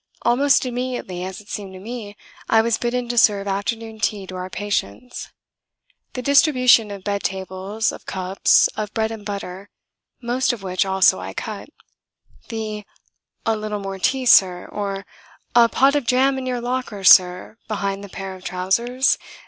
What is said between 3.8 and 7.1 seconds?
tea to our patients. The distribution of